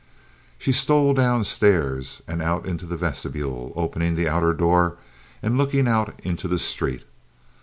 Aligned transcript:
She 0.57 0.71
stole 0.71 1.13
downstairs 1.13 2.23
and 2.27 2.41
out 2.41 2.65
into 2.65 2.87
the 2.87 2.97
vestibule, 2.97 3.71
opening 3.75 4.15
the 4.15 4.27
outer 4.27 4.51
door 4.51 4.97
and 5.43 5.59
looking 5.59 5.87
out 5.87 6.19
into 6.25 6.47
the 6.47 6.57
street. 6.57 7.03